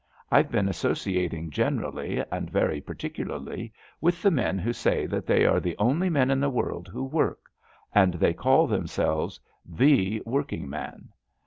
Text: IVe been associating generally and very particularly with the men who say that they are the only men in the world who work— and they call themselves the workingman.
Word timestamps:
IVe 0.31 0.49
been 0.49 0.67
associating 0.67 1.51
generally 1.51 2.23
and 2.31 2.49
very 2.49 2.81
particularly 2.81 3.71
with 4.01 4.23
the 4.23 4.31
men 4.31 4.57
who 4.57 4.73
say 4.73 5.05
that 5.05 5.27
they 5.27 5.45
are 5.45 5.59
the 5.59 5.77
only 5.77 6.09
men 6.09 6.31
in 6.31 6.39
the 6.39 6.49
world 6.49 6.87
who 6.87 7.03
work— 7.03 7.51
and 7.93 8.15
they 8.15 8.33
call 8.33 8.65
themselves 8.65 9.39
the 9.63 10.19
workingman. 10.25 11.09